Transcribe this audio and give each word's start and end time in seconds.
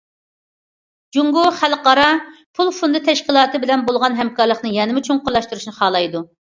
جۇڭگو 1.17 1.43
خەلقئارا 1.59 2.07
پۇل 2.61 2.73
فوندى 2.79 3.05
تەشكىلاتى 3.13 3.65
بىلەن 3.69 3.87
بولغان 3.93 4.21
ھەمكارلىقنى 4.25 4.77
يەنىمۇ 4.81 5.09
چوڭقۇرلاشتۇرۇشنى 5.11 5.81
خالايدۇ. 5.83 6.29